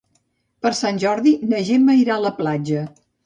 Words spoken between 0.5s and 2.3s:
Per Sant Jordi na Gemma irà a